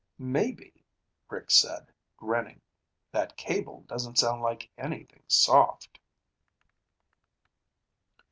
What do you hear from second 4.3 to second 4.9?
like